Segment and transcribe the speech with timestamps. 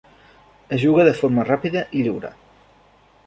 [0.77, 2.35] Es juga de forma ràpida i lliure